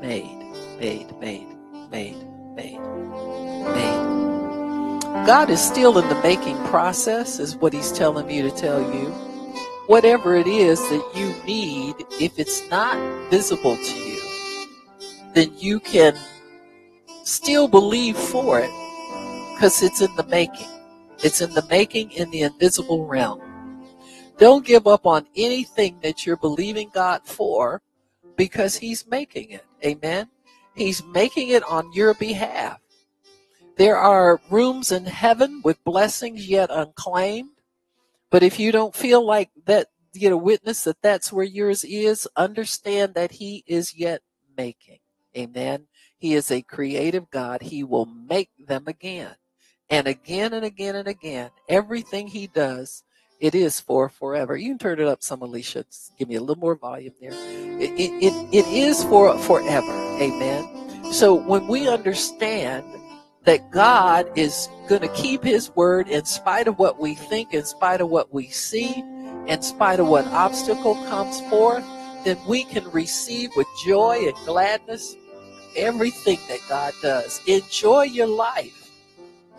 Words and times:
made, 0.00 0.38
made, 0.78 1.18
made, 1.20 1.46
made, 1.90 2.16
made, 2.54 2.80
made. 3.74 5.00
God 5.26 5.50
is 5.50 5.60
still 5.60 5.98
in 5.98 6.08
the 6.08 6.20
making 6.22 6.56
process, 6.66 7.38
is 7.38 7.56
what 7.56 7.72
He's 7.72 7.92
telling 7.92 8.26
me 8.26 8.42
to 8.42 8.50
tell 8.50 8.80
you. 8.80 9.10
Whatever 9.86 10.36
it 10.36 10.46
is 10.46 10.80
that 10.80 11.12
you 11.14 11.34
need, 11.44 11.96
if 12.20 12.38
it's 12.38 12.68
not 12.70 12.96
visible 13.30 13.76
to 13.76 13.98
you, 13.98 14.20
then 15.34 15.52
you 15.58 15.80
can 15.80 16.16
still 17.24 17.68
believe 17.68 18.16
for 18.16 18.60
it 18.60 18.70
because 19.54 19.82
it's 19.82 20.00
in 20.00 20.14
the 20.16 20.26
making. 20.26 20.68
It's 21.22 21.40
in 21.40 21.52
the 21.52 21.66
making 21.68 22.12
in 22.12 22.30
the 22.30 22.42
invisible 22.42 23.06
realm. 23.06 23.40
Don't 24.38 24.64
give 24.64 24.86
up 24.86 25.06
on 25.06 25.26
anything 25.36 25.98
that 26.02 26.24
you're 26.24 26.36
believing 26.36 26.90
God 26.94 27.22
for 27.26 27.82
because 28.40 28.78
He's 28.78 29.06
making 29.06 29.50
it. 29.50 29.66
Amen. 29.84 30.30
He's 30.74 31.04
making 31.04 31.50
it 31.50 31.62
on 31.64 31.92
your 31.92 32.14
behalf. 32.14 32.80
There 33.76 33.98
are 33.98 34.40
rooms 34.48 34.90
in 34.90 35.04
heaven 35.04 35.60
with 35.62 35.84
blessings 35.84 36.48
yet 36.48 36.70
unclaimed. 36.72 37.50
But 38.30 38.42
if 38.42 38.58
you 38.58 38.72
don't 38.72 38.96
feel 38.96 39.26
like 39.26 39.50
that, 39.66 39.88
get 40.14 40.32
a 40.32 40.38
witness 40.38 40.84
that 40.84 41.02
that's 41.02 41.30
where 41.30 41.44
yours 41.44 41.84
is, 41.84 42.26
understand 42.34 43.12
that 43.12 43.32
He 43.32 43.62
is 43.66 43.94
yet 43.94 44.22
making. 44.56 45.00
Amen. 45.36 45.88
He 46.16 46.32
is 46.32 46.50
a 46.50 46.62
creative 46.62 47.30
God. 47.30 47.60
He 47.60 47.84
will 47.84 48.06
make 48.06 48.48
them 48.58 48.84
again 48.86 49.34
and 49.90 50.06
again 50.06 50.54
and 50.54 50.64
again 50.64 50.96
and 50.96 51.08
again. 51.08 51.50
Everything 51.68 52.28
He 52.28 52.46
does, 52.46 53.04
it 53.40 53.54
is 53.54 53.80
for 53.80 54.08
forever. 54.08 54.56
You 54.56 54.70
can 54.70 54.78
turn 54.78 55.00
it 55.00 55.08
up 55.08 55.22
some, 55.22 55.40
Alicia. 55.40 55.84
Just 55.84 56.16
give 56.18 56.28
me 56.28 56.34
a 56.36 56.40
little 56.40 56.60
more 56.60 56.74
volume 56.74 57.14
there. 57.20 57.32
It, 57.32 57.90
it, 57.98 58.12
it, 58.22 58.48
it 58.52 58.66
is 58.66 59.02
for 59.04 59.36
forever. 59.38 59.90
Amen. 60.20 61.12
So 61.12 61.34
when 61.34 61.66
we 61.66 61.88
understand 61.88 62.84
that 63.44 63.70
God 63.70 64.30
is 64.36 64.68
going 64.88 65.00
to 65.00 65.08
keep 65.08 65.42
his 65.42 65.70
word 65.74 66.08
in 66.08 66.26
spite 66.26 66.68
of 66.68 66.78
what 66.78 67.00
we 67.00 67.14
think, 67.14 67.54
in 67.54 67.64
spite 67.64 68.02
of 68.02 68.10
what 68.10 68.32
we 68.32 68.48
see, 68.48 69.02
in 69.46 69.62
spite 69.62 70.00
of 70.00 70.06
what 70.06 70.26
obstacle 70.26 70.94
comes 71.06 71.40
forth, 71.48 71.84
then 72.24 72.36
we 72.46 72.64
can 72.64 72.88
receive 72.90 73.50
with 73.56 73.66
joy 73.82 74.18
and 74.26 74.34
gladness 74.44 75.16
everything 75.76 76.38
that 76.48 76.60
God 76.68 76.92
does. 77.00 77.40
Enjoy 77.46 78.02
your 78.02 78.26
life. 78.26 78.90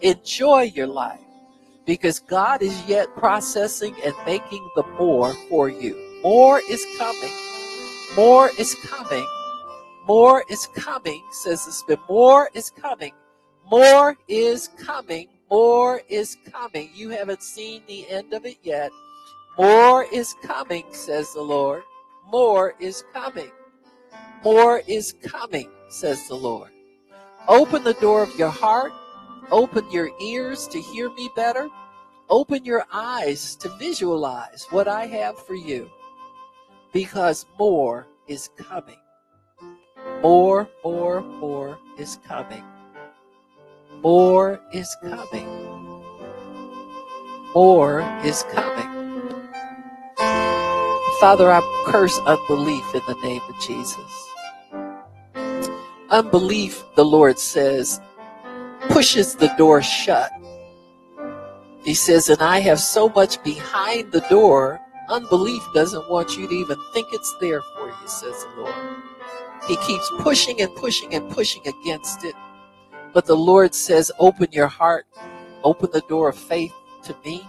Enjoy 0.00 0.62
your 0.62 0.86
life 0.86 1.20
because 1.86 2.18
God 2.18 2.62
is 2.62 2.86
yet 2.86 3.14
processing 3.16 3.94
and 4.04 4.14
making 4.26 4.68
the 4.74 4.82
more 4.98 5.32
for 5.48 5.68
you. 5.68 6.20
More 6.22 6.60
is 6.68 6.84
coming. 6.98 7.32
More 8.16 8.50
is 8.58 8.74
coming. 8.84 9.26
More 10.06 10.44
is 10.50 10.66
coming, 10.74 11.22
says 11.30 11.64
the 11.64 11.72
Spirit. 11.72 12.00
More 12.08 12.50
is 12.54 12.70
coming. 12.70 13.12
More 13.70 14.16
is 14.28 14.68
coming. 14.78 15.28
More 15.50 16.02
is 16.08 16.36
coming. 16.52 16.90
You 16.94 17.10
haven't 17.10 17.42
seen 17.42 17.82
the 17.86 18.08
end 18.08 18.32
of 18.32 18.44
it 18.44 18.58
yet. 18.62 18.90
More 19.56 20.04
is 20.12 20.34
coming, 20.42 20.84
says 20.90 21.32
the 21.32 21.42
Lord. 21.42 21.82
More 22.30 22.74
is 22.80 23.04
coming. 23.12 23.50
More 24.44 24.82
is 24.86 25.14
coming, 25.22 25.70
says 25.88 26.28
the 26.28 26.34
Lord. 26.34 26.70
Open 27.48 27.84
the 27.84 27.94
door 27.94 28.22
of 28.22 28.36
your 28.38 28.50
heart. 28.50 28.92
Open 29.50 29.88
your 29.90 30.10
ears 30.20 30.66
to 30.68 30.80
hear 30.80 31.08
me 31.10 31.30
better. 31.36 31.68
Open 32.28 32.64
your 32.64 32.84
eyes 32.92 33.54
to 33.56 33.68
visualize 33.78 34.66
what 34.70 34.88
I 34.88 35.06
have 35.06 35.38
for 35.38 35.54
you. 35.54 35.88
Because 36.92 37.46
more 37.58 38.08
is 38.26 38.50
coming. 38.56 38.98
More, 40.22 40.68
more, 40.82 41.20
more 41.20 41.78
is 41.98 42.18
coming. 42.26 42.64
More 44.02 44.60
is 44.72 44.96
coming. 45.00 45.46
More 47.54 48.00
is 48.24 48.42
coming. 48.52 48.96
Father, 51.20 51.50
I 51.50 51.60
curse 51.86 52.18
unbelief 52.26 52.84
in 52.94 53.02
the 53.06 53.14
name 53.22 53.42
of 53.48 53.60
Jesus. 53.60 54.32
Unbelief, 56.10 56.84
the 56.94 57.04
Lord 57.04 57.38
says, 57.38 58.00
pushes 58.96 59.34
the 59.34 59.48
door 59.58 59.82
shut. 59.82 60.32
He 61.84 61.92
says, 61.92 62.30
and 62.30 62.40
I 62.40 62.60
have 62.60 62.80
so 62.80 63.10
much 63.10 63.42
behind 63.42 64.10
the 64.10 64.22
door, 64.30 64.80
unbelief 65.10 65.62
doesn't 65.74 66.10
want 66.10 66.38
you 66.38 66.48
to 66.48 66.54
even 66.54 66.78
think 66.94 67.06
it's 67.12 67.36
there 67.38 67.60
for 67.60 67.88
you, 67.88 68.08
says 68.08 68.46
the 68.46 68.62
Lord. 68.62 68.74
He 69.68 69.76
keeps 69.76 70.10
pushing 70.20 70.62
and 70.62 70.74
pushing 70.76 71.14
and 71.14 71.30
pushing 71.30 71.60
against 71.68 72.24
it. 72.24 72.34
But 73.12 73.26
the 73.26 73.36
Lord 73.36 73.74
says, 73.74 74.10
open 74.18 74.48
your 74.50 74.66
heart, 74.66 75.06
open 75.62 75.90
the 75.92 76.00
door 76.08 76.30
of 76.30 76.38
faith 76.38 76.72
to 77.02 77.14
me. 77.22 77.46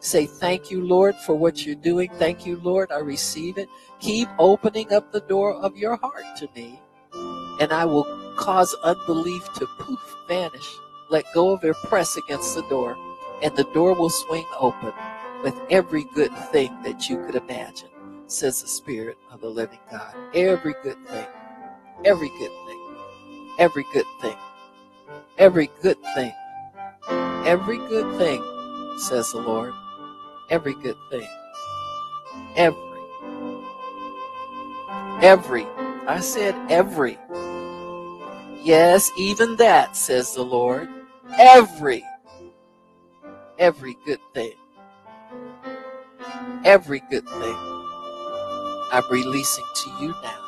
Say, 0.00 0.24
thank 0.24 0.70
you, 0.70 0.82
Lord, 0.86 1.16
for 1.16 1.34
what 1.34 1.66
you're 1.66 1.74
doing. 1.74 2.08
Thank 2.14 2.46
you, 2.46 2.58
Lord. 2.62 2.90
I 2.90 3.00
receive 3.00 3.58
it. 3.58 3.68
Keep 4.00 4.30
opening 4.38 4.90
up 4.94 5.12
the 5.12 5.20
door 5.20 5.52
of 5.52 5.76
your 5.76 5.96
heart 5.96 6.24
to 6.38 6.48
me, 6.56 6.80
and 7.60 7.74
I 7.74 7.84
will 7.84 8.06
cause 8.38 8.74
unbelief 8.84 9.52
to 9.54 9.66
poof, 9.66 10.16
vanish. 10.28 10.76
Let 11.10 11.24
go 11.34 11.50
of 11.50 11.62
your 11.62 11.74
press 11.74 12.16
against 12.16 12.54
the 12.54 12.62
door, 12.68 12.96
and 13.42 13.54
the 13.56 13.64
door 13.74 13.94
will 13.94 14.10
swing 14.10 14.46
open 14.58 14.92
with 15.42 15.58
every 15.70 16.04
good 16.14 16.34
thing 16.50 16.74
that 16.82 17.08
you 17.08 17.22
could 17.24 17.34
imagine, 17.34 17.88
says 18.26 18.62
the 18.62 18.68
Spirit 18.68 19.18
of 19.30 19.40
the 19.40 19.48
living 19.48 19.80
God. 19.90 20.14
Every 20.34 20.74
good 20.82 21.04
thing. 21.06 21.26
Every 22.04 22.28
good 22.28 22.52
thing. 22.66 22.80
Every 23.58 23.84
good 23.92 24.06
thing. 24.20 24.36
Every 25.36 25.70
good 25.82 25.98
thing. 26.14 26.32
Every 27.44 27.78
good 27.78 28.18
thing, 28.18 28.42
says 28.98 29.32
the 29.32 29.40
Lord. 29.40 29.72
Every 30.50 30.74
good 30.74 30.96
thing. 31.10 31.28
Every. 32.56 33.00
Every. 35.22 35.66
I 36.06 36.20
said 36.20 36.54
every. 36.70 37.18
Yes, 38.62 39.10
even 39.16 39.56
that, 39.56 39.96
says 39.96 40.34
the 40.34 40.42
Lord. 40.42 40.88
Every. 41.38 42.04
Every 43.58 43.96
good 44.04 44.20
thing. 44.34 44.54
Every 46.64 47.00
good 47.10 47.28
thing. 47.28 47.56
I'm 48.90 49.04
releasing 49.10 49.64
to 49.74 49.90
you 50.00 50.14
now. 50.22 50.44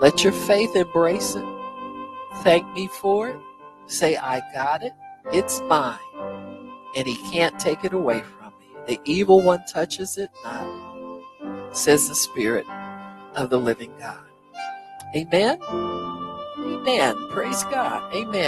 Let 0.00 0.24
your 0.24 0.32
faith 0.32 0.74
embrace 0.76 1.34
it. 1.34 1.44
Thank 2.42 2.70
me 2.74 2.88
for 2.88 3.28
it. 3.30 3.36
Say, 3.86 4.16
I 4.16 4.40
got 4.52 4.82
it. 4.82 4.92
It's 5.32 5.60
mine. 5.62 5.98
And 6.96 7.06
he 7.06 7.16
can't 7.30 7.58
take 7.58 7.84
it 7.84 7.92
away 7.92 8.20
from 8.20 8.52
me. 8.60 8.66
The 8.86 9.00
evil 9.04 9.40
one 9.40 9.64
touches 9.66 10.18
it 10.18 10.30
not, 10.44 10.82
says 11.72 12.08
the 12.08 12.14
Spirit 12.14 12.66
of 13.34 13.50
the 13.50 13.58
living 13.58 13.92
God. 13.98 14.24
Amen. 15.14 15.58
Amen. 16.58 17.28
Praise 17.28 17.64
God. 17.64 18.12
Amen. 18.14 18.40